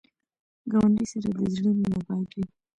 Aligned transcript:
ګاونډي 0.71 1.05
سره 1.11 1.29
د 1.37 1.39
زړه 1.55 1.71
مینه 1.79 1.99
باید 2.07 2.29
وي 2.35 2.45